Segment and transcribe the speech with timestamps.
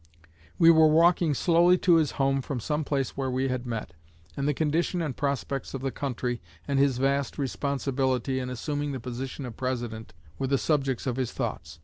[0.57, 3.93] "We were walking slowly to his home from some place where we had met,
[4.35, 8.99] and the condition and prospects of the country, and his vast responsibility in assuming the
[8.99, 11.77] position of President, were the subjects of his thoughts.